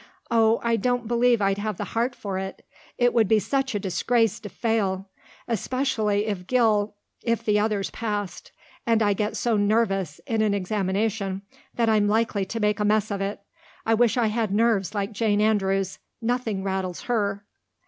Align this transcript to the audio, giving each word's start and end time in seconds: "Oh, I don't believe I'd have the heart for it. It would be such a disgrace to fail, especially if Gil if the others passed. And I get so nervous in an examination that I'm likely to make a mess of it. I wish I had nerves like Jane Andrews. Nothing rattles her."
"Oh, 0.31 0.59
I 0.63 0.77
don't 0.77 1.07
believe 1.07 1.43
I'd 1.43 1.59
have 1.59 1.77
the 1.77 1.83
heart 1.93 2.15
for 2.15 2.39
it. 2.39 2.65
It 2.97 3.13
would 3.13 3.27
be 3.27 3.37
such 3.37 3.75
a 3.75 3.79
disgrace 3.79 4.39
to 4.39 4.49
fail, 4.49 5.07
especially 5.47 6.25
if 6.25 6.47
Gil 6.47 6.95
if 7.23 7.45
the 7.45 7.59
others 7.59 7.91
passed. 7.91 8.51
And 8.87 9.03
I 9.03 9.13
get 9.13 9.37
so 9.37 9.57
nervous 9.57 10.19
in 10.25 10.41
an 10.41 10.55
examination 10.55 11.43
that 11.75 11.87
I'm 11.87 12.07
likely 12.07 12.45
to 12.45 12.59
make 12.59 12.79
a 12.79 12.83
mess 12.85 13.11
of 13.11 13.21
it. 13.21 13.41
I 13.85 13.93
wish 13.93 14.17
I 14.17 14.25
had 14.25 14.51
nerves 14.51 14.95
like 14.95 15.11
Jane 15.11 15.39
Andrews. 15.39 15.99
Nothing 16.19 16.63
rattles 16.63 17.01
her." 17.01 17.45